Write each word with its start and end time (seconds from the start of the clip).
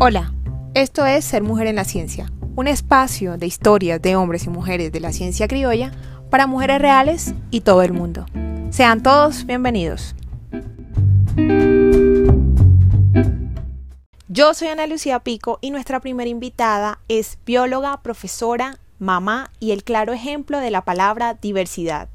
Hola, 0.00 0.32
esto 0.74 1.04
es 1.06 1.24
Ser 1.24 1.42
Mujer 1.42 1.66
en 1.66 1.74
la 1.74 1.82
Ciencia, 1.82 2.30
un 2.54 2.68
espacio 2.68 3.36
de 3.36 3.46
historias 3.46 4.00
de 4.00 4.14
hombres 4.14 4.44
y 4.44 4.48
mujeres 4.48 4.92
de 4.92 5.00
la 5.00 5.12
ciencia 5.12 5.48
criolla 5.48 5.90
para 6.30 6.46
mujeres 6.46 6.80
reales 6.80 7.34
y 7.50 7.62
todo 7.62 7.82
el 7.82 7.92
mundo. 7.92 8.24
Sean 8.70 9.02
todos 9.02 9.44
bienvenidos. 9.44 10.14
Yo 14.28 14.54
soy 14.54 14.68
Ana 14.68 14.86
Lucía 14.86 15.18
Pico 15.18 15.58
y 15.60 15.72
nuestra 15.72 15.98
primera 15.98 16.30
invitada 16.30 17.00
es 17.08 17.36
bióloga, 17.44 18.00
profesora, 18.00 18.78
mamá 19.00 19.50
y 19.58 19.72
el 19.72 19.82
claro 19.82 20.12
ejemplo 20.12 20.60
de 20.60 20.70
la 20.70 20.84
palabra 20.84 21.34
diversidad. 21.34 22.08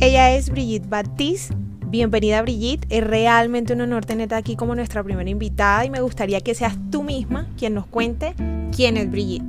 Ella 0.00 0.32
es 0.32 0.50
Brigitte 0.50 0.88
Baptiste 0.88 1.61
Bienvenida 1.92 2.40
Brigitte, 2.40 2.86
es 2.88 3.04
realmente 3.04 3.74
un 3.74 3.82
honor 3.82 4.06
tenerte 4.06 4.34
aquí 4.34 4.56
como 4.56 4.74
nuestra 4.74 5.04
primera 5.04 5.28
invitada 5.28 5.84
y 5.84 5.90
me 5.90 6.00
gustaría 6.00 6.40
que 6.40 6.54
seas 6.54 6.74
tú 6.90 7.02
misma 7.02 7.46
quien 7.58 7.74
nos 7.74 7.86
cuente 7.86 8.34
quién 8.74 8.96
es 8.96 9.10
Brigitte. 9.10 9.44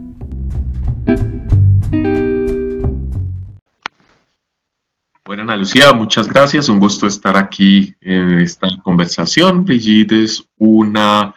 Bueno, 5.24 5.44
Ana 5.44 5.56
Lucía, 5.56 5.94
muchas 5.94 6.28
gracias. 6.28 6.68
Un 6.68 6.82
gusto 6.82 7.08
estar 7.08 7.38
aquí 7.38 7.96
en 8.02 8.40
esta 8.40 8.68
conversación. 8.84 9.64
Brigitte 9.64 10.12
es 10.12 10.46
una 10.58 11.34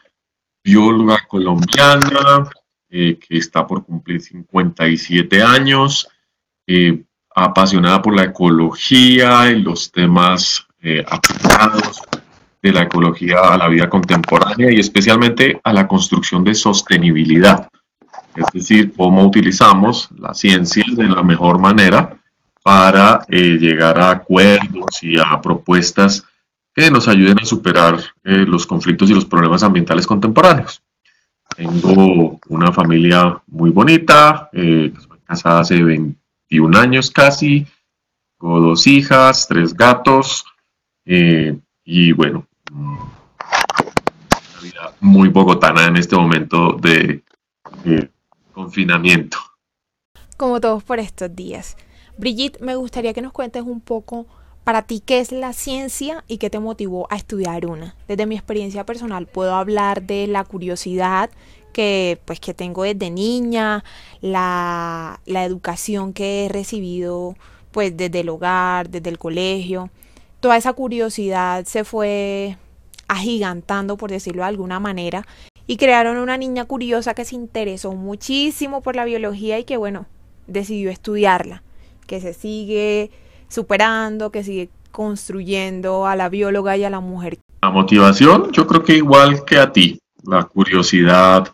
bióloga 0.65 1.25
colombiana 1.29 2.51
eh, 2.91 3.17
que 3.17 3.39
está 3.39 3.65
por 3.65 3.85
cumplir 3.87 4.21
57 4.21 5.41
años, 5.41 6.09
eh, 6.67 7.05
apasionada 7.33 8.03
por 8.03 8.17
la 8.17 8.25
ecología 8.25 9.53
y 9.53 9.63
los 9.63 9.93
temas 9.93 10.66
eh, 10.83 11.05
aplicados 11.09 12.03
de 12.63 12.73
la 12.73 12.83
ecología 12.83 13.39
a 13.41 13.57
la 13.57 13.69
vida 13.69 13.89
contemporánea 13.89 14.73
y 14.73 14.81
especialmente 14.81 15.61
a 15.63 15.73
la 15.73 15.87
construcción 15.87 16.43
de 16.45 16.55
sostenibilidad. 16.55 17.69
Es 18.35 18.47
decir, 18.53 18.93
cómo 18.97 19.25
utilizamos 19.25 20.09
la 20.19 20.35
ciencia 20.35 20.85
de 20.89 21.05
la 21.09 21.23
mejor 21.23 21.59
manera 21.59 22.19
para 22.63 23.25
eh, 23.29 23.57
llegar 23.59 23.99
a 23.99 24.11
acuerdos 24.11 25.03
y 25.03 25.19
a 25.19 25.41
propuestas 25.41 26.25
que 26.75 26.91
nos 26.91 27.09
ayuden 27.09 27.39
a 27.41 27.45
superar 27.45 27.99
eh, 28.25 28.45
los 28.47 28.67
conflictos 28.67 29.09
y 29.09 29.15
los 29.15 29.25
problemas 29.25 29.63
ambientales 29.63 30.07
contemporáneos. 30.07 30.83
Tengo 31.57 32.39
una 32.49 32.73
familia 32.73 33.41
muy 33.47 33.71
bonita, 33.71 34.51
eh, 34.53 34.93
casada 35.25 35.61
hace 35.61 35.83
21 35.83 36.77
años 36.77 37.11
casi, 37.11 37.67
tengo 38.39 38.61
dos 38.61 38.87
hijas, 38.87 39.47
tres 39.49 39.73
gatos, 39.73 40.45
eh, 41.07 41.57
y 41.85 42.13
bueno, 42.13 42.47
una 42.73 44.61
vida 44.61 44.93
muy 45.01 45.29
bogotana 45.29 45.87
en 45.87 45.97
este 45.97 46.17
momento 46.17 46.73
de 46.73 47.23
confinamiento. 48.53 49.39
Como 50.37 50.61
todos 50.61 50.83
por 50.83 50.99
estos 50.99 51.35
días. 51.35 51.77
Brigitte, 52.19 52.61
me 52.61 52.75
gustaría 52.75 53.15
que 53.15 53.23
nos 53.23 53.33
cuentes 53.33 53.63
un 53.63 53.81
poco 53.81 54.27
para 54.65 54.83
ti 54.83 55.01
qué 55.01 55.21
es 55.21 55.31
la 55.31 55.53
ciencia 55.53 56.25
y 56.27 56.39
qué 56.39 56.51
te 56.51 56.59
motivó 56.59 57.07
a 57.11 57.17
estudiar 57.17 57.67
una. 57.67 57.95
Desde 58.09 58.27
mi 58.27 58.35
experiencia 58.35 58.85
personal 58.85 59.27
puedo 59.27 59.55
hablar 59.55 60.03
de 60.03 60.27
la 60.27 60.43
curiosidad 60.43 61.31
que 61.73 62.21
pues 62.25 62.41
que 62.41 62.55
tengo 62.55 62.83
desde 62.83 63.11
niña, 63.11 63.85
la, 64.21 65.21
la 65.27 65.45
educación 65.45 66.13
que 66.13 66.47
he 66.47 66.49
recibido 66.49 67.37
pues 67.71 67.97
desde 67.97 68.21
el 68.21 68.29
hogar, 68.31 68.89
desde 68.89 69.11
el 69.11 69.19
colegio 69.19 69.91
toda 70.47 70.59
esa 70.59 70.75
curiosidad 70.75 71.65
se 71.65 71.83
fue 71.83 72.57
agigantando, 73.09 73.97
por 73.97 74.13
decirlo 74.13 74.43
de 74.43 74.49
alguna 74.49 74.79
manera, 74.79 75.27
y 75.67 75.77
crearon 75.77 76.19
una 76.19 76.37
niña 76.37 76.67
curiosa 76.67 77.15
que 77.15 77.25
se 77.25 77.35
interesó 77.35 77.95
muchísimo 77.95 78.81
por 78.81 78.95
la 78.95 79.05
biología 79.05 79.59
y 79.59 79.65
que, 79.65 79.77
bueno, 79.77 80.07
decidió 80.47 80.89
estudiarla, 80.89 81.65
que 82.07 82.21
se 82.21 82.33
sigue 82.33 83.11
superando, 83.49 84.31
que 84.31 84.45
sigue 84.45 84.71
construyendo 84.93 86.07
a 86.07 86.15
la 86.15 86.29
bióloga 86.29 86.77
y 86.77 86.85
a 86.85 86.91
la 86.91 87.01
mujer. 87.01 87.39
La 87.63 87.71
motivación, 87.71 88.53
yo 88.53 88.69
creo 88.69 88.85
que 88.85 88.99
igual 88.99 89.45
que 89.45 89.59
a 89.59 89.73
ti, 89.73 89.99
la 90.23 90.45
curiosidad, 90.45 91.53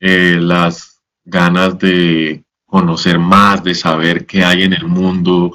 eh, 0.00 0.36
las 0.40 1.00
ganas 1.24 1.78
de 1.78 2.42
conocer 2.66 3.20
más, 3.20 3.62
de 3.62 3.76
saber 3.76 4.26
qué 4.26 4.42
hay 4.42 4.64
en 4.64 4.72
el 4.72 4.88
mundo, 4.88 5.52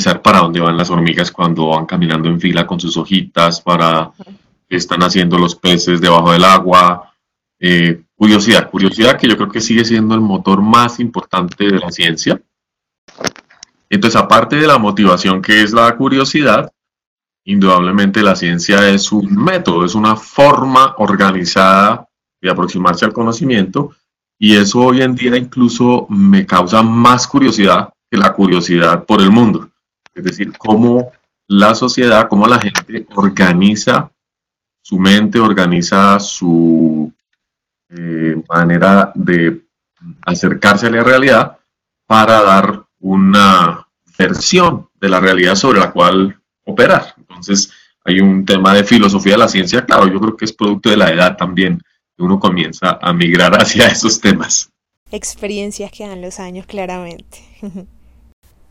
saber 0.00 0.22
para 0.22 0.38
dónde 0.38 0.60
van 0.60 0.76
las 0.76 0.90
hormigas 0.90 1.30
cuando 1.30 1.68
van 1.68 1.86
caminando 1.86 2.28
en 2.28 2.40
fila 2.40 2.66
con 2.66 2.80
sus 2.80 2.96
hojitas, 2.96 3.60
para 3.60 4.10
qué 4.68 4.76
están 4.76 5.02
haciendo 5.02 5.38
los 5.38 5.54
peces 5.54 6.00
debajo 6.00 6.32
del 6.32 6.44
agua. 6.44 7.12
Eh, 7.60 8.02
curiosidad, 8.16 8.70
curiosidad 8.70 9.18
que 9.18 9.28
yo 9.28 9.36
creo 9.36 9.50
que 9.50 9.60
sigue 9.60 9.84
siendo 9.84 10.14
el 10.14 10.20
motor 10.20 10.62
más 10.62 10.98
importante 10.98 11.64
de 11.66 11.78
la 11.78 11.90
ciencia. 11.90 12.40
Entonces, 13.90 14.18
aparte 14.18 14.56
de 14.56 14.66
la 14.66 14.78
motivación 14.78 15.42
que 15.42 15.62
es 15.62 15.72
la 15.72 15.94
curiosidad, 15.96 16.72
indudablemente 17.44 18.22
la 18.22 18.34
ciencia 18.34 18.88
es 18.88 19.12
un 19.12 19.34
método, 19.34 19.84
es 19.84 19.94
una 19.94 20.16
forma 20.16 20.94
organizada 20.96 22.08
de 22.40 22.50
aproximarse 22.50 23.04
al 23.04 23.12
conocimiento 23.12 23.94
y 24.38 24.56
eso 24.56 24.80
hoy 24.80 25.02
en 25.02 25.14
día 25.14 25.36
incluso 25.36 26.06
me 26.08 26.46
causa 26.46 26.82
más 26.82 27.26
curiosidad 27.26 27.92
que 28.10 28.16
la 28.16 28.32
curiosidad 28.32 29.04
por 29.04 29.20
el 29.20 29.30
mundo 29.30 29.71
es 30.14 30.24
decir, 30.24 30.52
cómo 30.56 31.12
la 31.48 31.74
sociedad, 31.74 32.28
cómo 32.28 32.46
la 32.46 32.58
gente 32.58 33.06
organiza 33.14 34.10
su 34.80 34.98
mente, 34.98 35.38
organiza 35.38 36.18
su 36.18 37.12
eh, 37.88 38.42
manera 38.48 39.12
de 39.14 39.62
acercarse 40.24 40.86
a 40.86 40.90
la 40.90 41.04
realidad 41.04 41.58
para 42.06 42.42
dar 42.42 42.84
una 43.00 43.86
versión 44.18 44.88
de 45.00 45.08
la 45.08 45.20
realidad 45.20 45.54
sobre 45.54 45.80
la 45.80 45.92
cual 45.92 46.40
operar. 46.64 47.14
Entonces, 47.16 47.72
hay 48.04 48.20
un 48.20 48.44
tema 48.44 48.74
de 48.74 48.84
filosofía 48.84 49.32
de 49.32 49.38
la 49.38 49.48
ciencia, 49.48 49.84
claro, 49.84 50.08
yo 50.08 50.20
creo 50.20 50.36
que 50.36 50.44
es 50.44 50.52
producto 50.52 50.90
de 50.90 50.96
la 50.96 51.10
edad 51.10 51.36
también, 51.36 51.78
que 52.16 52.22
uno 52.22 52.38
comienza 52.40 52.98
a 53.00 53.12
migrar 53.12 53.54
hacia 53.60 53.86
esos 53.86 54.20
temas. 54.20 54.70
Experiencias 55.10 55.92
que 55.92 56.06
dan 56.06 56.22
los 56.22 56.40
años, 56.40 56.66
claramente. 56.66 57.38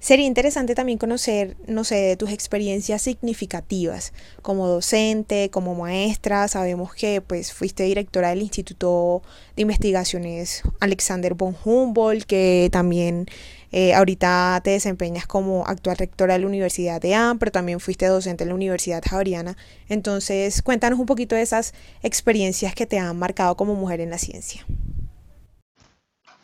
Sería 0.02 0.26
interesante 0.26 0.74
también 0.74 0.98
conocer, 0.98 1.56
no 1.68 1.84
sé, 1.84 2.18
tus 2.18 2.32
experiencias 2.32 3.04
significativas 3.04 4.14
como 4.42 4.68
docente, 4.68 5.52
como 5.52 5.76
maestra. 5.76 6.48
Sabemos 6.48 6.96
que 6.96 7.22
pues 7.22 7.54
fuiste 7.54 7.84
directora 7.84 8.30
del 8.30 8.42
Instituto 8.42 9.22
de 9.56 9.62
Investigaciones 9.62 10.64
Alexander 10.80 11.36
von 11.36 11.56
Humboldt, 11.64 12.26
que 12.26 12.70
también 12.72 13.28
eh, 13.72 13.94
ahorita 13.94 14.62
te 14.64 14.72
desempeñas 14.72 15.28
como 15.28 15.68
actual 15.68 15.98
rectora 15.98 16.34
de 16.34 16.40
la 16.40 16.48
Universidad 16.48 17.00
de 17.00 17.14
AM, 17.14 17.38
pero 17.38 17.52
también 17.52 17.80
fuiste 17.80 18.08
docente 18.08 18.44
en 18.44 18.50
la 18.50 18.56
Universidad 18.56 19.04
Javeriana. 19.08 19.56
Entonces, 19.88 20.64
cuéntanos 20.64 20.98
un 20.98 21.06
poquito 21.06 21.36
de 21.36 21.44
esas 21.44 21.76
experiencias 22.02 22.74
que 22.74 22.88
te 22.88 22.98
han 22.98 23.20
marcado 23.20 23.56
como 23.56 23.76
mujer 23.76 24.02
en 24.02 24.10
la 24.10 24.18
ciencia. 24.18 24.66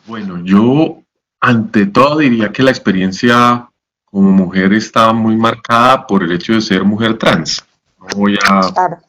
Bueno, 0.05 0.45
yo 0.45 1.01
ante 1.39 1.85
todo 1.87 2.19
diría 2.19 2.51
que 2.51 2.63
la 2.63 2.71
experiencia 2.71 3.69
como 4.05 4.31
mujer 4.31 4.73
está 4.73 5.13
muy 5.13 5.35
marcada 5.35 6.07
por 6.07 6.23
el 6.23 6.31
hecho 6.31 6.53
de 6.53 6.61
ser 6.61 6.83
mujer 6.83 7.17
trans. 7.17 7.65
No 7.99 8.07
voy 8.15 8.37
a, 8.49 8.99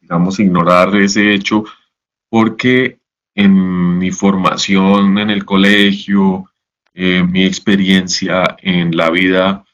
digamos, 0.00 0.40
ignorar 0.40 0.96
ese 0.96 1.32
hecho 1.32 1.64
porque 2.28 2.98
en 3.34 3.98
mi 3.98 4.10
formación 4.10 5.18
en 5.18 5.30
el 5.30 5.44
colegio, 5.44 6.50
eh, 6.94 7.22
mi 7.22 7.44
experiencia 7.44 8.56
en 8.60 8.96
la 8.96 9.10
vida 9.10 9.64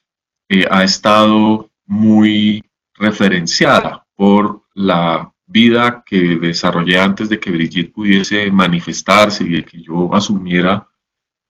eh, 0.49 0.67
ha 0.70 0.85
estado 0.85 1.70
muy 1.87 2.64
referenciada 2.94 4.06
por 4.14 4.62
la 4.75 5.32
vida 5.47 6.03
que 6.05 6.37
desarrollé 6.37 6.99
antes 6.99 7.29
de 7.29 7.38
que 7.38 7.50
Brigitte 7.50 7.93
pudiese 7.93 8.50
manifestarse 8.50 9.44
y 9.44 9.50
de 9.50 9.64
que 9.64 9.81
yo 9.81 10.12
asumiera 10.14 10.87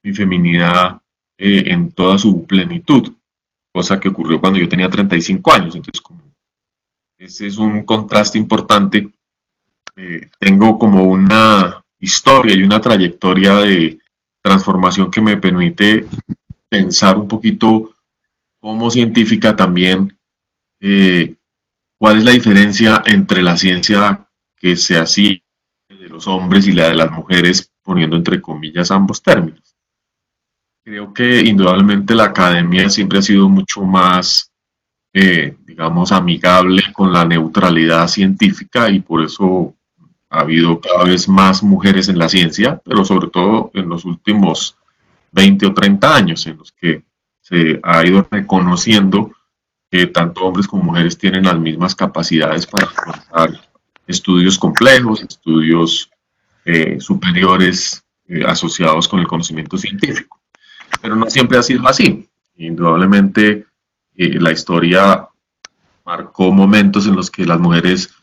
mi 0.07 0.15
feminidad 0.15 1.01
eh, 1.37 1.65
en 1.67 1.91
toda 1.91 2.17
su 2.17 2.47
plenitud, 2.47 3.13
cosa 3.73 3.99
que 3.99 4.09
ocurrió 4.09 4.41
cuando 4.41 4.61
yo 4.61 4.69
tenía 4.69 4.89
35 4.89 5.53
años. 5.53 5.75
Entonces, 5.75 6.01
como 6.01 6.23
ese 7.19 7.47
es 7.49 7.57
un 7.59 7.83
contraste 7.85 8.39
importante. 8.39 9.09
Eh, 9.97 10.31
tengo 10.39 10.79
como 10.79 11.05
una 11.05 11.83
historia 11.99 12.55
y 12.55 12.63
una 12.63 12.81
trayectoria 12.81 13.57
de 13.57 13.99
transformación 14.43 15.11
que 15.11 15.21
me 15.21 15.39
permite 15.39 16.07
pensar 16.69 17.17
un 17.17 17.27
poquito 17.27 17.95
como 18.61 18.91
científica 18.91 19.57
también 19.57 20.17
eh, 20.81 21.35
cuál 21.99 22.19
es 22.19 22.25
la 22.25 22.33
diferencia 22.33 23.03
entre 23.07 23.43
la 23.43 23.57
ciencia 23.57 24.29
que 24.57 24.77
se 24.77 24.99
hacía 24.99 25.41
de 25.89 26.09
los 26.09 26.29
hombres 26.29 26.69
y 26.69 26.73
la 26.73 26.89
de 26.89 26.95
las 26.95 27.11
mujeres, 27.11 27.73
poniendo 27.83 28.17
entre 28.17 28.41
comillas 28.41 28.91
ambos 28.91 29.23
términos. 29.23 29.66
Creo 30.87 31.13
que 31.13 31.41
indudablemente 31.41 32.15
la 32.15 32.27
academia 32.27 32.89
siempre 32.89 33.19
ha 33.19 33.23
sido 33.23 33.49
mucho 33.49 33.83
más 33.83 34.53
eh, 35.13 35.57
digamos, 35.65 36.13
amigable 36.13 36.81
con 36.93 37.13
la 37.13 37.25
neutralidad 37.25 38.07
científica 38.07 38.89
y 38.89 39.01
por 39.01 39.25
eso 39.25 39.75
ha 40.31 40.41
habido 40.43 40.79
cada 40.79 41.03
vez 41.03 41.27
más 41.27 41.65
mujeres 41.65 42.09
en 42.09 42.21
la 42.21 42.29
ciencia, 42.29 42.81
pero 42.85 43.05
sobre 43.05 43.29
todo 43.29 43.73
en 43.75 43.89
los 43.89 44.05
últimos 44.05 44.77
20 45.33 45.67
o 45.67 45.75
30 45.75 46.15
años 46.15 46.47
en 46.47 46.59
los 46.59 46.71
que 46.71 47.03
se 47.41 47.81
ha 47.83 48.07
ido 48.07 48.29
reconociendo 48.31 49.33
que 49.91 50.07
tanto 50.07 50.45
hombres 50.45 50.69
como 50.69 50.85
mujeres 50.85 51.19
tienen 51.19 51.45
las 51.45 51.59
mismas 51.59 51.97
capacidades 51.97 52.65
para 52.65 52.89
estudios 54.07 54.57
complejos, 54.57 55.23
estudios 55.23 56.11
eh, 56.65 57.01
superiores 57.01 58.05
eh, 58.29 58.45
asociados 58.47 59.09
con 59.09 59.19
el 59.19 59.27
conocimiento 59.27 59.79
científico. 59.79 60.36
Pero 61.01 61.17
no 61.17 61.29
siempre 61.31 61.59
ha 61.59 61.63
sido 61.63 61.87
así. 61.87 62.29
Indudablemente 62.57 63.67
eh, 64.17 64.41
la 64.41 64.53
historia 64.53 65.29
marcó 66.05 66.53
momentos 66.53 67.07
en 67.07 67.17
los 67.17 67.31
que 67.31 67.45
las 67.45 67.59
mujeres 67.59 68.15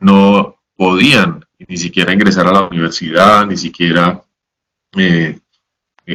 no 0.00 0.56
podían 0.76 1.44
ni 1.58 1.76
siquiera 1.76 2.12
ingresar 2.12 2.46
a 2.46 2.52
la 2.52 2.62
universidad, 2.68 3.46
ni 3.46 3.56
siquiera 3.56 4.22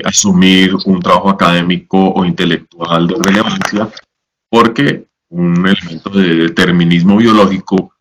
asumir 0.03 0.75
un 0.85 0.99
trabajo 0.99 1.29
académico 1.29 2.11
o 2.11 2.25
intelectual 2.25 3.07
de 3.07 3.15
relevancia, 3.21 3.89
porque 4.49 5.05
un 5.29 5.67
elemento 5.67 6.09
de 6.09 6.35
determinismo 6.35 7.17
biológico 7.17 7.93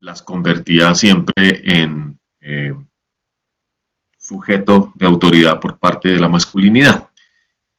las 0.00 0.22
convertía 0.22 0.94
siempre 0.94 1.62
en 1.64 2.18
eh, 2.40 2.74
sujeto 4.24 4.92
de 4.94 5.06
autoridad 5.06 5.60
por 5.60 5.78
parte 5.78 6.08
de 6.08 6.18
la 6.18 6.28
masculinidad. 6.28 7.08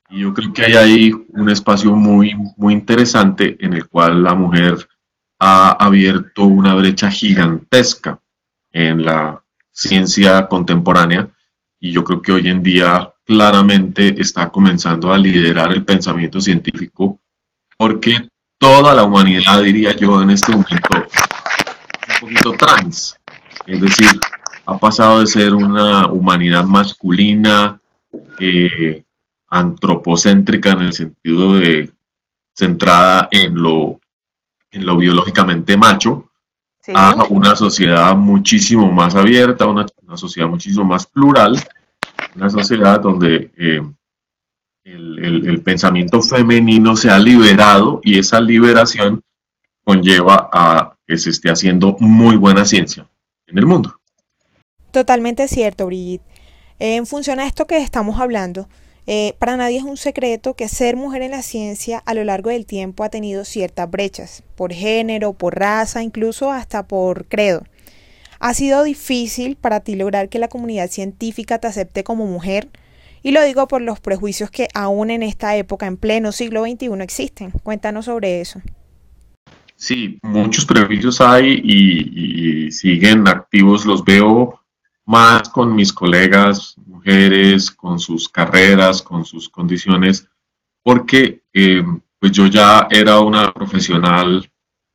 Y 0.10 0.20
yo 0.20 0.34
creo 0.34 0.54
que 0.54 0.66
hay 0.66 0.74
ahí 0.74 1.12
un 1.30 1.50
espacio 1.50 1.96
muy, 1.96 2.36
muy 2.58 2.74
interesante 2.74 3.58
en 3.60 3.74
el 3.74 3.88
cual 3.88 4.22
la 4.22 4.36
mujer 4.36 4.88
ha 5.40 5.72
abierto 5.72 6.44
una 6.44 6.76
brecha 6.76 7.10
gigantesca 7.10 8.20
en 8.72 9.04
la 9.04 9.42
ciencia 9.72 10.48
contemporánea 10.48 11.28
y 11.80 11.92
yo 11.92 12.04
creo 12.04 12.22
que 12.22 12.32
hoy 12.32 12.48
en 12.48 12.62
día 12.62 13.12
claramente 13.26 14.22
está 14.22 14.50
comenzando 14.50 15.12
a 15.12 15.18
liderar 15.18 15.72
el 15.74 15.84
pensamiento 15.84 16.40
científico 16.40 17.20
porque 17.78 18.30
toda 18.60 18.94
la 18.94 19.04
humanidad, 19.04 19.64
diría 19.64 19.96
yo, 19.96 20.22
en 20.22 20.30
este 20.30 20.52
momento 20.52 21.08
poquito 22.22 22.54
trans, 22.54 23.18
es 23.66 23.82
decir, 23.82 24.20
ha 24.66 24.78
pasado 24.78 25.20
de 25.20 25.28
ser 25.28 25.54
una 25.54 26.08
humanidad 26.08 26.66
masculina, 26.66 27.80
eh, 28.40 29.04
antropocéntrica 29.48 30.72
en 30.72 30.82
el 30.82 30.94
sentido 30.94 31.54
de 31.56 31.92
centrada 32.54 33.28
en 33.32 33.62
lo, 33.62 34.00
en 34.72 34.86
lo 34.86 34.98
biológicamente 34.98 35.78
macho, 35.78 36.30
a 36.94 37.26
una 37.30 37.56
sociedad 37.56 38.16
muchísimo 38.16 38.92
más 38.92 39.16
abierta, 39.16 39.66
una, 39.66 39.88
sociedad 40.16 40.48
muchísimo 40.48 40.86
más 40.86 41.08
plural, 41.08 41.60
una 42.36 42.50
sociedad 42.50 43.00
donde 43.00 43.52
eh, 43.58 43.82
el, 44.84 45.48
el, 45.48 45.62
pensamiento 45.62 46.22
femenino 46.22 46.96
se 46.96 47.10
ha 47.10 47.18
liberado 47.18 48.02
y 48.04 48.20
esa 48.20 48.40
liberación 48.40 49.24
conlleva 49.84 50.50
a 50.54 50.96
que 51.08 51.18
se 51.18 51.32
esté 51.32 51.50
haciendo 51.50 51.96
muy 52.00 52.36
buena 52.36 52.66
ciencia 52.66 53.08
en 53.48 53.58
el 53.58 53.66
mundo. 53.66 54.00
Totalmente 54.96 55.50
cierto, 55.50 55.88
Brigitte. 55.88 56.24
En 56.80 57.06
función 57.06 57.42
a 57.42 57.46
esto 57.46 57.68
que 57.68 57.76
estamos 57.80 58.18
hablando, 58.22 58.70
eh, 59.08 59.34
para 59.40 59.58
nadie 59.58 59.80
es 59.80 59.84
un 59.84 59.98
secreto 59.98 60.54
que 60.54 60.70
ser 60.70 60.96
mujer 60.96 61.22
en 61.22 61.32
la 61.32 61.42
ciencia 61.42 62.02
a 62.06 62.14
lo 62.14 62.24
largo 62.24 62.50
del 62.50 62.66
tiempo 62.66 63.04
ha 63.04 63.10
tenido 63.10 63.44
ciertas 63.44 63.92
brechas, 63.92 64.44
por 64.56 64.72
género, 64.72 65.34
por 65.34 65.60
raza, 65.60 66.02
incluso 66.02 66.50
hasta 66.50 66.88
por 66.88 67.26
credo. 67.26 67.66
¿Ha 68.40 68.54
sido 68.54 68.84
difícil 68.84 69.58
para 69.58 69.82
ti 69.82 69.98
lograr 69.98 70.30
que 70.30 70.40
la 70.40 70.48
comunidad 70.48 70.90
científica 70.90 71.60
te 71.60 71.68
acepte 71.68 72.06
como 72.06 72.26
mujer? 72.26 72.70
Y 73.22 73.32
lo 73.32 73.44
digo 73.44 73.68
por 73.68 73.82
los 73.82 74.00
prejuicios 74.00 74.50
que 74.50 74.70
aún 74.74 75.10
en 75.10 75.24
esta 75.24 75.58
época, 75.58 75.88
en 75.88 75.98
pleno 75.98 76.32
siglo 76.32 76.64
XXI, 76.64 77.02
existen. 77.02 77.52
Cuéntanos 77.52 78.06
sobre 78.06 78.40
eso. 78.40 78.62
Sí, 79.76 80.20
muchos 80.24 80.66
prejuicios 80.66 81.20
hay 81.20 81.60
y, 81.66 82.72
siguen 82.72 83.28
activos. 83.28 83.86
Los 83.86 84.06
veo 84.06 84.62
más 85.06 85.50
con 85.50 85.76
mis 85.76 85.94
colegas 85.94 86.76
mujeres, 86.86 87.72
con 87.72 88.00
sus 88.00 88.28
carreras, 88.30 89.02
con 89.02 89.26
sus 89.26 89.50
condiciones, 89.50 90.28
porque 90.84 91.44
eh, 91.54 91.84
pues 92.20 92.32
yo 92.32 92.48
ya 92.48 92.88
era 92.90 93.20
una 93.20 93.54
profesional 93.54 94.50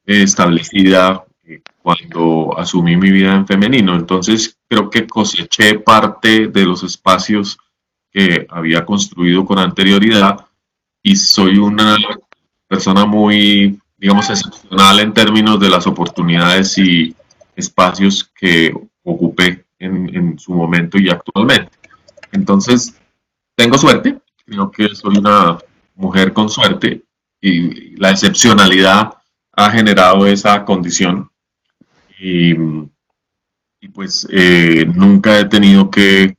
establecida 0.05 1.25
eh, 1.45 1.63
cuando 1.81 2.59
asumí 2.59 2.97
mi 2.97 3.11
vida 3.11 3.35
en 3.35 3.47
femenino. 3.47 3.95
Entonces 3.95 4.59
creo 4.69 4.91
que 4.91 5.07
coseché 5.07 5.79
parte 5.79 6.49
de 6.49 6.65
los 6.65 6.83
espacios 6.83 7.59
que 8.11 8.47
había 8.51 8.85
construido 8.85 9.45
con 9.45 9.59
anterioridad 9.59 10.47
y 11.03 11.17
soy 11.17 11.59
una 11.59 11.97
persona 12.67 13.07
muy 13.07 13.81
digamos, 14.01 14.31
excepcional 14.31 14.99
en 15.01 15.13
términos 15.13 15.61
de 15.61 15.69
las 15.69 15.87
oportunidades 15.87 16.79
y 16.79 17.15
espacios 17.55 18.25
que 18.35 18.75
ocupé 19.05 19.67
en, 19.81 20.39
su 20.39 20.53
momento 20.53 20.99
y 20.99 21.09
actualmente. 21.09 21.73
Entonces, 22.33 22.95
tengo 23.57 23.77
suerte, 23.77 24.19
creo 24.45 24.71
que 24.71 24.95
soy 24.95 25.19
una 25.19 25.59
mujer 25.95 26.33
con 26.33 26.49
suerte 26.49 27.03
y 27.41 27.97
la 27.97 28.11
excepcionalidad 28.11 29.15
ha 29.53 29.71
generado 29.71 30.27
esa 30.27 30.65
condición 30.65 31.31
y, 32.19 32.55
pues 33.93 34.29
eh, 34.31 34.87
nunca 34.95 35.39
he 35.39 35.47
tenido 35.47 35.91
que 35.91 36.37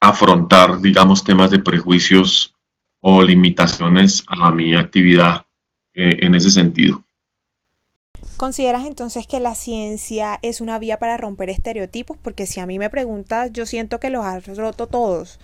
afrontar, 0.00 0.80
digamos, 0.80 1.24
temas 1.24 1.50
de 1.50 1.58
prejuicios 1.58 2.54
o 3.00 3.22
limitaciones 3.22 4.24
a 4.28 4.50
mi 4.50 4.74
actividad 4.74 5.44
eh, 5.94 6.18
en 6.20 6.34
ese 6.34 6.50
sentido. 6.50 7.05
¿Consideras 8.36 8.84
entonces 8.84 9.26
que 9.26 9.40
la 9.40 9.54
ciencia 9.54 10.38
es 10.42 10.60
una 10.60 10.78
vía 10.78 10.98
para 10.98 11.16
romper 11.16 11.48
estereotipos? 11.48 12.18
Porque 12.20 12.46
si 12.46 12.60
a 12.60 12.66
mí 12.66 12.78
me 12.78 12.90
preguntas, 12.90 13.50
yo 13.52 13.64
siento 13.64 13.98
que 13.98 14.10
los 14.10 14.26
has 14.26 14.44
roto 14.58 14.86
todos. 14.86 15.40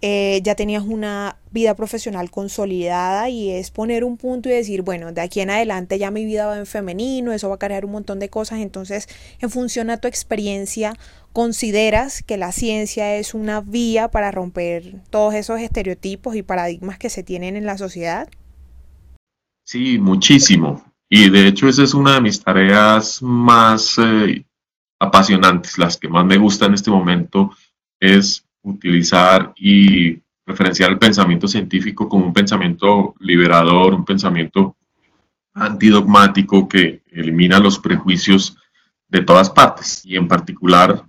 Eh, 0.00 0.40
ya 0.42 0.54
tenías 0.54 0.84
una 0.84 1.36
vida 1.50 1.74
profesional 1.74 2.30
consolidada 2.30 3.28
y 3.28 3.50
es 3.50 3.70
poner 3.70 4.04
un 4.04 4.16
punto 4.16 4.48
y 4.48 4.52
decir, 4.52 4.82
bueno, 4.82 5.12
de 5.12 5.20
aquí 5.20 5.40
en 5.40 5.50
adelante 5.50 5.98
ya 5.98 6.10
mi 6.10 6.24
vida 6.24 6.46
va 6.46 6.58
en 6.58 6.66
femenino, 6.66 7.32
eso 7.32 7.48
va 7.50 7.56
a 7.56 7.58
cargar 7.58 7.84
un 7.84 7.92
montón 7.92 8.18
de 8.18 8.30
cosas. 8.30 8.60
Entonces, 8.60 9.06
en 9.40 9.50
función 9.50 9.90
a 9.90 9.98
tu 9.98 10.08
experiencia, 10.08 10.94
¿consideras 11.34 12.22
que 12.22 12.38
la 12.38 12.52
ciencia 12.52 13.16
es 13.16 13.34
una 13.34 13.60
vía 13.60 14.10
para 14.10 14.30
romper 14.30 15.02
todos 15.10 15.34
esos 15.34 15.60
estereotipos 15.60 16.36
y 16.36 16.42
paradigmas 16.42 16.98
que 16.98 17.10
se 17.10 17.22
tienen 17.22 17.56
en 17.56 17.66
la 17.66 17.76
sociedad? 17.76 18.28
Sí, 19.64 19.98
muchísimo. 19.98 20.93
Y 21.08 21.28
de 21.30 21.46
hecho 21.46 21.68
esa 21.68 21.82
es 21.82 21.94
una 21.94 22.14
de 22.14 22.20
mis 22.20 22.42
tareas 22.42 23.22
más 23.22 23.98
eh, 23.98 24.44
apasionantes, 24.98 25.78
las 25.78 25.96
que 25.96 26.08
más 26.08 26.24
me 26.24 26.38
gusta 26.38 26.66
en 26.66 26.74
este 26.74 26.90
momento, 26.90 27.50
es 28.00 28.44
utilizar 28.62 29.52
y 29.56 30.18
referenciar 30.46 30.90
el 30.90 30.98
pensamiento 30.98 31.48
científico 31.48 32.08
como 32.08 32.26
un 32.26 32.32
pensamiento 32.32 33.14
liberador, 33.20 33.94
un 33.94 34.04
pensamiento 34.04 34.76
antidogmático 35.54 36.68
que 36.68 37.02
elimina 37.10 37.58
los 37.58 37.78
prejuicios 37.78 38.56
de 39.08 39.22
todas 39.22 39.50
partes 39.50 40.04
y 40.04 40.16
en 40.16 40.26
particular 40.26 41.04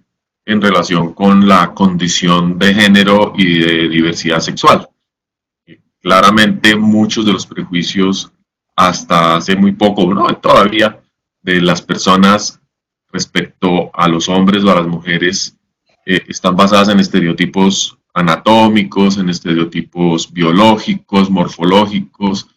en 0.45 0.61
relación 0.61 1.13
con 1.13 1.47
la 1.47 1.73
condición 1.73 2.59
de 2.59 2.73
género 2.73 3.33
y 3.35 3.59
de 3.59 3.89
diversidad 3.89 4.39
sexual. 4.39 4.87
Claramente 5.99 6.75
muchos 6.75 7.25
de 7.25 7.33
los 7.33 7.47
prejuicios 7.47 8.31
hasta 8.75 9.37
hace 9.37 9.55
muy 9.55 9.71
poco, 9.71 10.13
¿no? 10.13 10.27
Todavía 10.37 11.01
de 11.41 11.61
las 11.61 11.81
personas 11.81 12.59
respecto 13.11 13.91
a 13.93 14.07
los 14.07 14.27
hombres 14.27 14.63
o 14.63 14.71
a 14.71 14.75
las 14.75 14.87
mujeres 14.87 15.57
eh, 16.05 16.23
están 16.27 16.55
basadas 16.55 16.89
en 16.89 16.99
estereotipos 16.99 17.97
anatómicos, 18.13 19.17
en 19.17 19.29
estereotipos 19.29 20.31
biológicos, 20.31 21.29
morfológicos, 21.29 22.47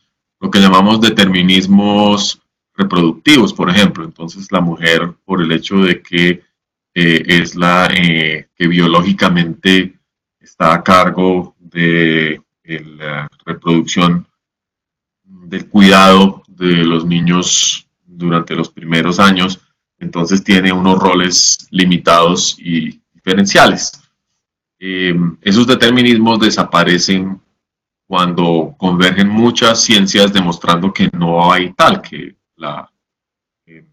lo 0.41 0.51
que 0.51 0.61
llamamos 0.61 1.01
determinismos 1.01 2.41
reproductivos, 2.75 3.53
por 3.53 3.71
ejemplo. 3.71 4.05
Entonces 4.05 4.51
la 4.51 4.61
mujer, 4.61 5.13
por 5.25 5.43
el 5.43 5.53
hecho 5.53 5.77
de 5.79 6.03
que 6.03 6.43
eh, 6.95 7.23
es 7.27 7.55
la 7.55 7.89
eh, 7.93 8.49
que 8.55 8.67
biológicamente 8.67 9.99
está 10.41 10.75
a 10.75 10.83
cargo 10.83 11.55
de 11.59 12.41
la 12.65 13.29
reproducción 13.47 14.28
del 15.49 15.69
cuidado 15.69 16.43
de 16.47 16.85
los 16.85 17.07
niños 17.07 17.88
durante 18.05 18.55
los 18.55 18.69
primeros 18.69 19.19
años, 19.19 19.61
entonces 19.99 20.45
tiene 20.45 20.73
unos 20.73 20.99
roles 20.99 21.67
limitados 21.71 22.57
y 22.59 23.00
diferenciales. 23.14 23.93
Eh, 24.78 25.14
esos 25.40 25.67
determinismos 25.67 26.38
desaparecen 26.38 27.40
cuando 28.07 28.75
convergen 28.78 29.28
muchas 29.28 29.83
ciencias 29.83 30.33
demostrando 30.33 30.93
que 30.93 31.09
no 31.12 31.52
hay 31.52 31.73
tal, 31.73 32.02
que 32.02 32.37
la 32.57 32.90
eh, 33.67 33.87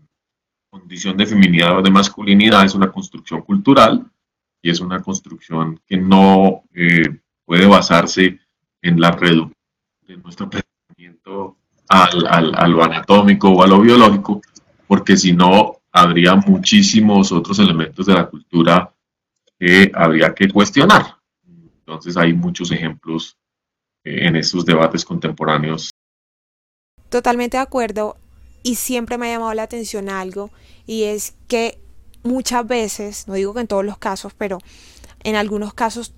condición 0.70 1.16
de 1.18 1.26
feminidad 1.26 1.78
o 1.78 1.82
de 1.82 1.90
masculinidad 1.90 2.66
es 2.66 2.76
una 2.76 2.92
construcción 2.92 3.42
cultural 3.42 4.06
y 4.62 4.70
es 4.70 4.80
una 4.82 5.02
construcción 5.02 5.80
que 5.88 5.98
no 5.98 6.64
eh, 6.74 7.20
puede 7.46 7.66
basarse 7.66 8.40
en 8.82 9.00
la 9.00 9.12
reducción 9.12 9.54
de 10.08 10.18
nuestro 10.18 10.50
pensamiento 11.26 11.58
al, 11.88 12.56
a 12.56 12.68
lo 12.68 12.84
anatómico 12.84 13.50
o 13.50 13.64
a 13.64 13.68
lo 13.68 13.82
biológico, 13.82 14.42
porque 14.88 15.18
si 15.18 15.34
no, 15.34 15.78
habría 15.92 16.36
muchísimos 16.36 17.32
otros 17.32 17.60
elementos 17.60 18.06
de 18.06 18.14
la 18.14 18.28
cultura 18.28 18.94
que 19.58 19.92
habría 19.94 20.34
que 20.34 20.50
cuestionar. 20.50 21.18
Entonces 21.80 22.18
hay 22.18 22.34
muchos 22.34 22.72
ejemplos 22.72 23.38
eh, 24.04 24.28
en 24.28 24.36
estos 24.36 24.66
debates 24.66 25.06
contemporáneos. 25.06 25.92
Totalmente 27.10 27.58
de 27.58 27.64
acuerdo 27.64 28.18
y 28.64 28.76
siempre 28.76 29.18
me 29.18 29.28
ha 29.28 29.36
llamado 29.36 29.54
la 29.54 29.64
atención 29.64 30.10
algo 30.10 30.52
y 30.86 31.04
es 31.04 31.38
que 31.48 31.80
muchas 32.24 32.68
veces, 32.68 33.28
no 33.28 33.36
digo 33.36 33.54
que 33.54 33.62
en 33.62 33.68
todos 33.68 33.86
los 33.86 34.00
casos, 34.00 34.34
pero 34.34 34.58
en 35.24 35.36
algunos 35.36 35.74
casos 35.74 36.14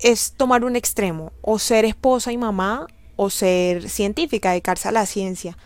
es 0.00 0.32
tomar 0.32 0.64
un 0.64 0.76
extremo, 0.76 1.32
o 1.42 1.58
ser 1.58 1.84
esposa 1.84 2.32
y 2.32 2.38
mamá, 2.38 2.86
o 3.22 3.28
ser 3.28 3.90
científica, 3.90 4.48
dedicarse 4.48 4.88
a 4.88 4.92
la 4.92 5.04
ciencia. 5.04 5.58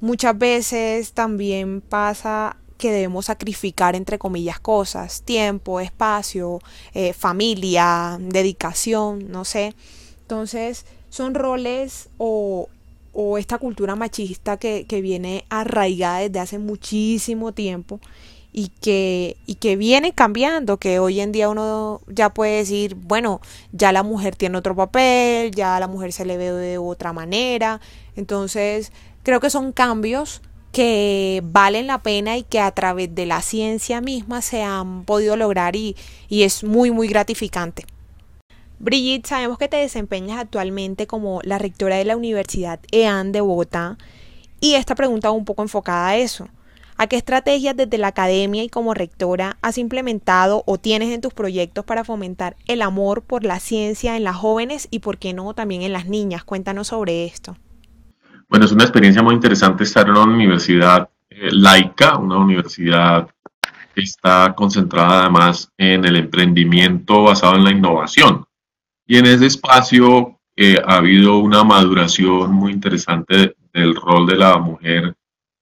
Muchas 0.00 0.36
veces 0.36 1.12
también 1.12 1.80
pasa 1.80 2.56
que 2.76 2.90
debemos 2.90 3.26
sacrificar, 3.26 3.94
entre 3.94 4.18
comillas, 4.18 4.58
cosas, 4.58 5.22
tiempo, 5.22 5.78
espacio, 5.78 6.58
eh, 6.94 7.12
familia, 7.12 8.18
dedicación, 8.20 9.30
no 9.30 9.44
sé. 9.44 9.74
Entonces, 10.22 10.86
son 11.08 11.34
roles 11.34 12.08
o, 12.18 12.68
o 13.12 13.38
esta 13.38 13.58
cultura 13.58 13.94
machista 13.94 14.56
que, 14.56 14.84
que 14.88 15.00
viene 15.00 15.44
arraigada 15.50 16.18
desde 16.18 16.40
hace 16.40 16.58
muchísimo 16.58 17.52
tiempo 17.52 18.00
y 18.52 18.68
que, 18.68 19.36
y 19.46 19.56
que 19.56 19.76
viene 19.76 20.12
cambiando, 20.12 20.78
que 20.78 20.98
hoy 20.98 21.20
en 21.20 21.32
día 21.32 21.48
uno 21.48 22.00
ya 22.08 22.30
puede 22.30 22.58
decir, 22.58 22.94
bueno, 22.94 23.40
ya 23.72 23.92
la 23.92 24.02
mujer 24.02 24.36
tiene 24.36 24.58
otro 24.58 24.74
papel, 24.74 25.50
ya 25.52 25.78
la 25.80 25.86
mujer 25.86 26.12
se 26.12 26.24
le 26.24 26.36
ve 26.36 26.52
de 26.52 26.78
otra 26.78 27.12
manera. 27.12 27.80
Entonces, 28.16 28.92
creo 29.22 29.40
que 29.40 29.50
son 29.50 29.72
cambios 29.72 30.42
que 30.72 31.40
valen 31.44 31.86
la 31.86 32.02
pena 32.02 32.36
y 32.36 32.42
que 32.42 32.60
a 32.60 32.70
través 32.72 33.14
de 33.14 33.26
la 33.26 33.42
ciencia 33.42 34.00
misma 34.00 34.42
se 34.42 34.62
han 34.62 35.04
podido 35.04 35.36
lograr 35.36 35.76
y, 35.76 35.96
y 36.28 36.42
es 36.42 36.64
muy, 36.64 36.90
muy 36.90 37.08
gratificante. 37.08 37.86
Brigitte, 38.78 39.26
sabemos 39.26 39.58
que 39.58 39.68
te 39.68 39.76
desempeñas 39.76 40.38
actualmente 40.38 41.06
como 41.06 41.40
la 41.42 41.58
rectora 41.58 41.96
de 41.96 42.04
la 42.04 42.16
Universidad 42.16 42.78
EAN 42.92 43.32
de 43.32 43.40
Bogotá 43.40 43.98
y 44.60 44.74
esta 44.74 44.94
pregunta 44.94 45.28
va 45.28 45.34
un 45.34 45.44
poco 45.44 45.62
enfocada 45.62 46.08
a 46.08 46.16
eso. 46.16 46.48
¿A 47.00 47.06
qué 47.06 47.14
estrategias 47.14 47.76
desde 47.76 47.96
la 47.96 48.08
academia 48.08 48.64
y 48.64 48.68
como 48.68 48.92
rectora 48.92 49.56
has 49.62 49.78
implementado 49.78 50.64
o 50.66 50.78
tienes 50.78 51.14
en 51.14 51.20
tus 51.20 51.32
proyectos 51.32 51.84
para 51.84 52.02
fomentar 52.02 52.56
el 52.66 52.82
amor 52.82 53.22
por 53.22 53.44
la 53.44 53.60
ciencia 53.60 54.16
en 54.16 54.24
las 54.24 54.34
jóvenes 54.34 54.88
y, 54.90 54.98
por 54.98 55.16
qué 55.18 55.32
no, 55.32 55.54
también 55.54 55.82
en 55.82 55.92
las 55.92 56.06
niñas? 56.06 56.42
Cuéntanos 56.42 56.88
sobre 56.88 57.24
esto. 57.24 57.56
Bueno, 58.48 58.64
es 58.64 58.72
una 58.72 58.82
experiencia 58.82 59.22
muy 59.22 59.36
interesante 59.36 59.84
estar 59.84 60.06
en 60.06 60.16
una 60.16 60.24
universidad 60.24 61.08
eh, 61.30 61.50
laica, 61.52 62.18
una 62.18 62.38
universidad 62.38 63.28
que 63.94 64.00
está 64.00 64.52
concentrada 64.56 65.20
además 65.20 65.70
en 65.78 66.04
el 66.04 66.16
emprendimiento 66.16 67.22
basado 67.22 67.54
en 67.54 67.62
la 67.62 67.70
innovación. 67.70 68.44
Y 69.06 69.18
en 69.18 69.26
ese 69.26 69.46
espacio 69.46 70.40
eh, 70.56 70.82
ha 70.84 70.96
habido 70.96 71.38
una 71.38 71.62
maduración 71.62 72.52
muy 72.52 72.72
interesante 72.72 73.54
del 73.72 73.94
rol 73.94 74.26
de 74.26 74.34
la 74.34 74.58
mujer 74.58 75.14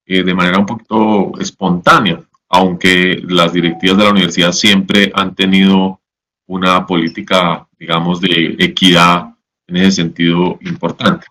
eh, 0.06 0.22
de 0.22 0.34
manera 0.34 0.58
un 0.58 0.66
poquito 0.66 1.32
espontánea, 1.40 2.22
aunque 2.48 3.20
las 3.26 3.52
directivas 3.52 3.98
de 3.98 4.04
la 4.04 4.10
universidad 4.10 4.52
siempre 4.52 5.10
han 5.14 5.34
tenido 5.34 6.00
una 6.46 6.86
política, 6.86 7.66
digamos, 7.78 8.20
de 8.20 8.54
equidad 8.58 9.34
en 9.66 9.76
ese 9.76 10.02
sentido 10.02 10.58
importante. 10.62 11.26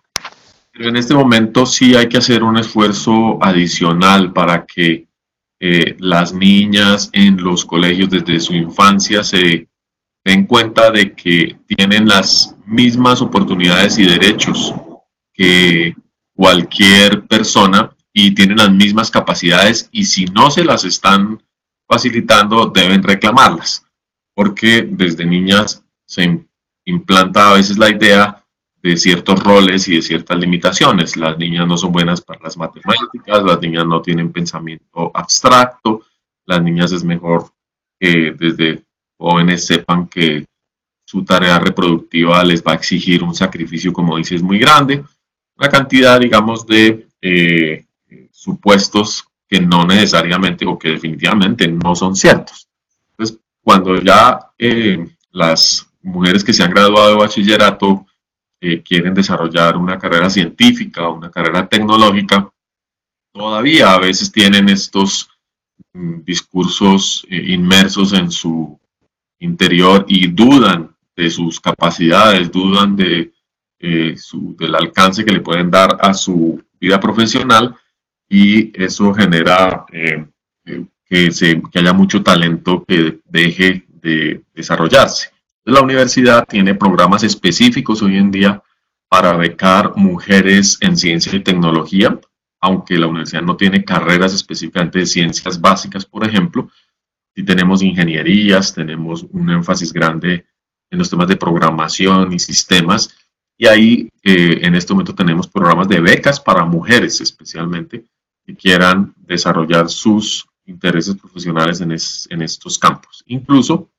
Pero 0.72 0.90
en 0.90 0.96
este 0.96 1.14
momento 1.14 1.64
sí 1.64 1.94
hay 1.94 2.06
que 2.06 2.18
hacer 2.18 2.42
un 2.42 2.58
esfuerzo 2.58 3.38
adicional 3.42 4.34
para 4.34 4.66
que 4.66 5.06
eh, 5.58 5.96
las 5.98 6.34
niñas 6.34 7.08
en 7.14 7.42
los 7.42 7.64
colegios 7.64 8.10
desde 8.10 8.38
su 8.40 8.52
infancia 8.52 9.24
se 9.24 9.68
den 10.22 10.44
cuenta 10.44 10.90
de 10.90 11.14
que 11.14 11.56
tienen 11.66 12.06
las 12.06 12.54
mismas 12.66 13.22
oportunidades 13.22 13.98
y 13.98 14.04
derechos 14.04 14.74
que 15.32 15.94
cualquier 16.34 17.26
persona 17.26 17.95
y 18.18 18.30
tienen 18.30 18.56
las 18.56 18.72
mismas 18.72 19.10
capacidades 19.10 19.90
y 19.92 20.06
si 20.06 20.24
no 20.24 20.50
se 20.50 20.64
las 20.64 20.86
están 20.86 21.42
facilitando 21.86 22.64
deben 22.64 23.02
reclamarlas, 23.02 23.84
porque 24.34 24.88
desde 24.90 25.26
niñas 25.26 25.84
se 26.06 26.42
implanta 26.86 27.50
a 27.50 27.54
veces 27.56 27.76
la 27.76 27.90
idea 27.90 28.42
de 28.82 28.96
ciertos 28.96 29.42
roles 29.44 29.86
y 29.88 29.96
de 29.96 30.02
ciertas 30.02 30.38
limitaciones. 30.38 31.18
Las 31.18 31.36
niñas 31.36 31.68
no 31.68 31.76
son 31.76 31.92
buenas 31.92 32.22
para 32.22 32.40
las 32.40 32.56
matemáticas, 32.56 33.42
las 33.44 33.60
niñas 33.60 33.84
no 33.84 34.00
tienen 34.00 34.32
pensamiento 34.32 35.10
abstracto, 35.12 36.06
las 36.46 36.62
niñas 36.62 36.92
es 36.92 37.04
mejor 37.04 37.50
que 38.00 38.34
desde 38.38 38.82
jóvenes 39.18 39.66
sepan 39.66 40.08
que 40.08 40.46
su 41.04 41.22
tarea 41.22 41.58
reproductiva 41.58 42.42
les 42.44 42.64
va 42.64 42.72
a 42.72 42.76
exigir 42.76 43.22
un 43.22 43.34
sacrificio, 43.34 43.92
como 43.92 44.16
dices, 44.16 44.42
muy 44.42 44.58
grande, 44.58 45.04
una 45.58 45.68
cantidad, 45.68 46.18
digamos, 46.18 46.66
de 46.66 47.06
eh, 47.20 47.85
supuestos 48.36 49.24
que 49.48 49.60
no 49.60 49.86
necesariamente 49.86 50.66
o 50.66 50.78
que 50.78 50.90
definitivamente 50.90 51.66
no 51.68 51.94
son 51.94 52.14
ciertos. 52.14 52.68
Entonces, 53.10 53.38
cuando 53.62 54.00
ya 54.00 54.38
eh, 54.58 55.06
las 55.32 55.88
mujeres 56.02 56.44
que 56.44 56.52
se 56.52 56.62
han 56.62 56.70
graduado 56.70 57.10
de 57.10 57.16
bachillerato 57.16 58.06
eh, 58.60 58.82
quieren 58.82 59.14
desarrollar 59.14 59.76
una 59.76 59.98
carrera 59.98 60.28
científica, 60.28 61.08
una 61.08 61.30
carrera 61.30 61.66
tecnológica, 61.66 62.50
todavía 63.32 63.94
a 63.94 63.98
veces 63.98 64.30
tienen 64.30 64.68
estos 64.68 65.30
mm, 65.94 66.20
discursos 66.22 67.26
eh, 67.30 67.42
inmersos 67.52 68.12
en 68.12 68.30
su 68.30 68.78
interior 69.38 70.04
y 70.08 70.28
dudan 70.28 70.94
de 71.16 71.30
sus 71.30 71.58
capacidades, 71.58 72.52
dudan 72.52 72.94
de, 72.96 73.32
su, 74.16 74.54
del 74.58 74.74
alcance 74.74 75.24
que 75.24 75.32
le 75.32 75.40
pueden 75.40 75.70
dar 75.70 75.96
a 76.00 76.12
su 76.12 76.62
vida 76.78 77.00
profesional 77.00 77.74
y 78.28 78.72
eso 78.82 79.14
genera 79.14 79.84
eh, 79.92 80.26
eh, 80.64 80.84
que, 81.04 81.30
se, 81.30 81.62
que 81.70 81.78
haya 81.78 81.92
mucho 81.92 82.22
talento 82.22 82.84
que 82.86 83.20
deje 83.24 83.86
de 83.88 84.42
desarrollarse. 84.54 85.30
La 85.64 85.80
universidad 85.80 86.46
tiene 86.46 86.74
programas 86.74 87.22
específicos 87.22 88.02
hoy 88.02 88.16
en 88.16 88.30
día 88.30 88.62
para 89.08 89.36
becar 89.36 89.96
mujeres 89.96 90.78
en 90.80 90.96
ciencia 90.96 91.34
y 91.34 91.40
tecnología, 91.40 92.18
aunque 92.60 92.98
la 92.98 93.06
universidad 93.06 93.42
no 93.42 93.56
tiene 93.56 93.84
carreras 93.84 94.34
específicamente 94.34 95.00
de 95.00 95.06
ciencias 95.06 95.60
básicas, 95.60 96.04
por 96.04 96.26
ejemplo, 96.26 96.70
si 97.34 97.44
tenemos 97.44 97.82
ingenierías, 97.82 98.74
tenemos 98.74 99.24
un 99.30 99.50
énfasis 99.50 99.92
grande 99.92 100.46
en 100.90 100.98
los 100.98 101.10
temas 101.10 101.28
de 101.28 101.36
programación 101.36 102.32
y 102.32 102.38
sistemas, 102.38 103.14
y 103.58 103.66
ahí 103.66 104.08
eh, 104.22 104.60
en 104.62 104.74
este 104.74 104.92
momento 104.92 105.14
tenemos 105.14 105.48
programas 105.48 105.88
de 105.88 106.00
becas 106.00 106.40
para 106.40 106.64
mujeres 106.64 107.20
especialmente, 107.20 108.04
que 108.46 108.54
quieran 108.54 109.12
desarrollar 109.16 109.88
sus 109.90 110.46
intereses 110.66 111.16
profesionales 111.16 111.80
en, 111.80 112.42
estos 112.42 112.78
campos. 112.78 113.24
Incluso 113.26 113.90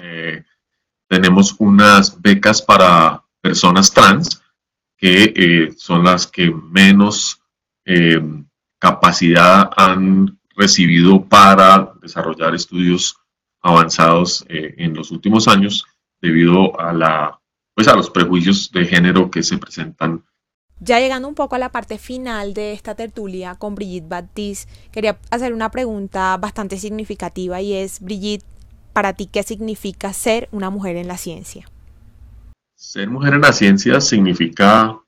eh, 0.00 0.42
tenemos 1.08 1.54
unas 1.58 2.20
becas 2.20 2.62
para 2.62 3.22
personas 3.40 3.92
trans 3.92 4.42
que 4.96 5.32
eh, 5.36 5.72
son 5.76 6.04
las 6.04 6.26
que 6.26 6.50
menos 6.50 7.40
eh, 7.84 8.20
capacidad 8.78 9.70
han 9.76 10.38
recibido 10.56 11.24
para 11.24 11.92
desarrollar 12.00 12.54
estudios 12.54 13.16
avanzados 13.60 14.44
en 14.48 14.94
los 14.94 15.10
últimos 15.10 15.48
años 15.48 15.86
debido 16.20 16.78
a 16.78 16.92
la 16.92 17.40
pues 17.74 17.88
a 17.88 17.96
los 17.96 18.10
prejuicios 18.10 18.70
de 18.70 18.84
género 18.84 19.30
que 19.30 19.42
se 19.42 19.58
presentan 19.58 20.22
ya 20.80 20.98
llegando 20.98 21.28
un 21.28 21.34
poco 21.34 21.54
a 21.54 21.58
la 21.58 21.70
parte 21.70 21.98
final 21.98 22.54
de 22.54 22.72
esta 22.72 22.94
tertulia 22.94 23.54
con 23.54 23.74
Brigitte 23.74 24.08
Baptiste, 24.08 24.70
quería 24.90 25.18
hacer 25.30 25.52
una 25.52 25.70
pregunta 25.70 26.36
bastante 26.36 26.78
significativa 26.78 27.60
y 27.60 27.74
es, 27.74 28.00
Brigitte, 28.00 28.44
para 28.92 29.12
ti, 29.12 29.26
¿qué 29.26 29.42
significa 29.42 30.12
ser 30.12 30.48
una 30.52 30.70
mujer 30.70 30.96
en 30.96 31.08
la 31.08 31.16
ciencia? 31.16 31.68
Ser 32.76 33.08
mujer 33.10 33.34
en 33.34 33.40
la 33.40 33.52
ciencia 33.52 34.00
significa 34.00 35.00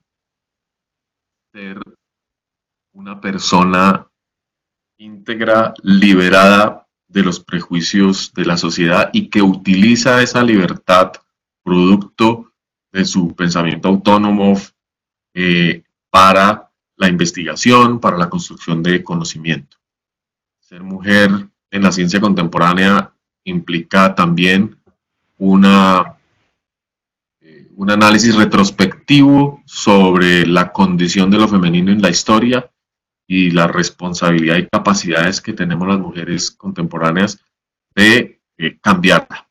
ser 1.53 1.81
una 2.93 3.21
persona 3.21 4.09
íntegra, 4.99 5.75
liberada 5.83 6.87
de 7.09 7.23
los 7.23 7.41
prejuicios 7.41 8.33
de 8.35 8.45
la 8.45 8.57
sociedad 8.57 9.11
y 9.13 9.29
que 9.29 9.43
utiliza 9.43 10.23
esa 10.23 10.43
libertad 10.43 11.13
producto 11.63 12.53
de 12.93 13.05
su 13.05 13.35
pensamiento 13.35 13.89
autónomo 13.89 14.55
eh, 15.39 15.83
para 16.09 16.73
la 16.97 17.09
investigación, 17.09 18.01
para 18.01 18.17
la 18.17 18.31
construcción 18.31 18.83
de 18.83 19.05
conocimiento. 19.05 19.77
Ser 20.61 20.83
mujer 20.83 21.31
en 21.71 21.83
la 21.83 21.93
ciencia 21.93 22.23
contemporánea 22.23 23.13
implica 23.45 24.15
también 24.15 24.79
una, 25.37 26.17
eh, 27.43 27.69
un 27.77 27.91
análisis 27.91 28.35
retrospectivo 28.35 29.63
sobre 29.67 30.47
la 30.47 30.73
condición 30.73 31.31
de 31.31 31.37
lo 31.37 31.49
femenino 31.49 31.93
en 31.93 32.01
la 32.01 32.09
historia 32.09 32.71
y 33.27 33.51
la 33.51 33.67
responsabilidad 33.67 34.57
y 34.57 34.69
capacidades 34.69 35.43
que 35.43 35.53
tenemos 35.53 35.87
las 35.87 35.99
mujeres 35.99 36.51
contemporáneas 36.51 37.45
de 37.95 38.41
eh, 38.57 38.79
cambiarla. 38.81 39.46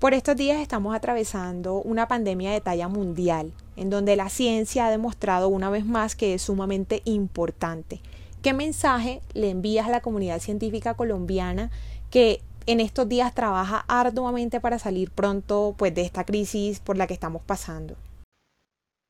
Por 0.00 0.14
estos 0.14 0.34
días 0.34 0.62
estamos 0.62 0.96
atravesando 0.96 1.74
una 1.74 2.08
pandemia 2.08 2.52
de 2.52 2.62
talla 2.62 2.88
mundial, 2.88 3.52
en 3.76 3.90
donde 3.90 4.16
la 4.16 4.30
ciencia 4.30 4.86
ha 4.86 4.90
demostrado 4.90 5.48
una 5.48 5.68
vez 5.68 5.84
más 5.84 6.16
que 6.16 6.32
es 6.32 6.40
sumamente 6.40 7.02
importante. 7.04 8.00
¿Qué 8.40 8.54
mensaje 8.54 9.20
le 9.34 9.50
envías 9.50 9.86
a 9.86 9.90
la 9.90 10.00
comunidad 10.00 10.40
científica 10.40 10.94
colombiana 10.94 11.70
que 12.10 12.40
en 12.64 12.80
estos 12.80 13.10
días 13.10 13.34
trabaja 13.34 13.84
arduamente 13.88 14.58
para 14.58 14.78
salir 14.78 15.10
pronto 15.10 15.74
pues, 15.76 15.94
de 15.94 16.00
esta 16.00 16.24
crisis 16.24 16.80
por 16.80 16.96
la 16.96 17.06
que 17.06 17.12
estamos 17.12 17.42
pasando? 17.42 17.94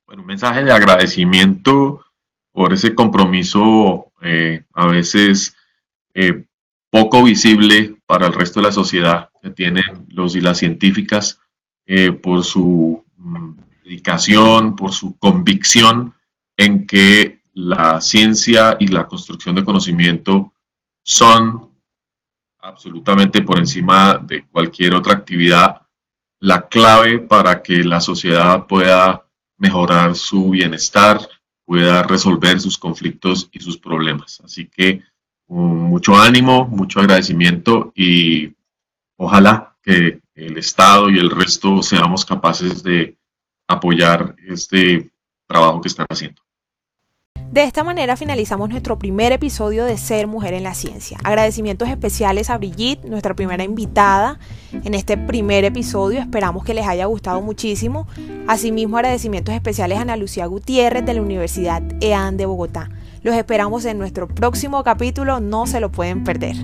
Bueno, 0.06 0.23
un 0.23 0.26
mensaje 0.26 0.64
de 0.64 0.73
agradecimiento 0.73 2.04
por 2.50 2.73
ese 2.73 2.97
compromiso 2.97 4.11
eh, 4.23 4.64
a 4.73 4.88
veces 4.88 5.54
eh, 6.14 6.47
poco 6.90 7.23
visible 7.23 7.97
para 8.06 8.26
el 8.26 8.32
resto 8.32 8.61
de 8.61 8.66
la 8.66 8.73
sociedad 8.73 9.30
que 9.42 9.50
tienen 9.50 10.06
los 10.09 10.35
y 10.35 10.40
las 10.40 10.59
científicas 10.59 11.40
eh, 11.87 12.12
por 12.12 12.44
su 12.44 13.04
mm, 13.16 13.52
dedicación, 13.85 14.76
por 14.76 14.92
su 14.92 15.16
convicción 15.18 16.14
en 16.56 16.87
que 16.87 17.42
la 17.54 18.00
ciencia 18.00 18.76
y 18.78 18.88
la 18.88 19.06
construcción 19.06 19.54
de 19.54 19.64
conocimiento 19.64 20.52
son 21.02 21.70
absolutamente 22.59 23.42
por 23.42 23.59
encima 23.59 24.18
de 24.18 24.47
cualquier 24.47 24.94
otra 24.94 25.14
actividad 25.14 25.82
la 26.40 26.68
clave 26.68 27.18
para 27.18 27.62
que 27.62 27.85
la 27.85 28.00
sociedad 28.00 28.66
pueda 28.66 29.26
mejorar 29.59 30.16
su 30.16 30.50
bienestar, 30.50 31.20
pueda 31.64 32.02
resolver 32.02 32.59
sus 32.61 32.78
conflictos 32.78 33.49
y 33.52 33.61
sus 33.61 33.76
problemas. 33.76 34.40
Así 34.42 34.66
que 34.66 35.02
mucho 35.50 36.16
ánimo, 36.16 36.66
mucho 36.66 37.00
agradecimiento 37.00 37.92
y 37.95 38.54
ojalá 39.16 39.76
que 39.83 40.21
el 40.35 40.57
Estado 40.57 41.11
y 41.11 41.19
el 41.19 41.30
resto 41.30 41.83
seamos 41.83 42.25
capaces 42.25 42.83
de 42.83 43.16
apoyar 43.66 44.35
este 44.49 45.11
trabajo 45.47 45.80
que 45.80 45.88
están 45.88 46.07
haciendo. 46.09 46.40
De 47.50 47.64
esta 47.64 47.83
manera 47.83 48.16
finalizamos 48.16 48.69
nuestro 48.69 48.97
primer 48.97 49.33
episodio 49.33 49.85
de 49.85 49.99
Ser 49.99 50.28
Mujer 50.28 50.54
en 50.54 50.62
la 50.62 50.75
Ciencia. 50.75 51.19
Agradecimientos 51.25 51.88
especiales 51.88 52.49
a 52.49 52.57
Brigitte, 52.59 53.04
nuestra 53.07 53.35
primera 53.35 53.64
invitada 53.64 54.38
en 54.73 54.95
este 54.95 55.16
primer 55.16 55.64
episodio. 55.64 56.21
Esperamos 56.21 56.62
que 56.62 56.75
les 56.75 56.87
haya 56.87 57.07
gustado 57.07 57.42
muchísimo. 57.42 58.07
Asimismo, 58.47 58.99
agradecimientos 58.99 59.52
especiales 59.52 59.99
a 59.99 60.02
Ana 60.02 60.16
Lucía 60.16 60.47
Gutiérrez 60.47 61.04
de 61.04 61.14
la 61.14 61.23
Universidad 61.23 61.83
EAN 62.00 62.37
de 62.37 62.47
Bogotá. 62.47 62.88
Los 63.22 63.34
esperamos 63.34 63.84
en 63.84 63.98
nuestro 63.98 64.28
próximo 64.28 64.82
capítulo, 64.82 65.40
no 65.40 65.66
se 65.66 65.80
lo 65.80 65.90
pueden 65.92 66.24
perder. 66.24 66.56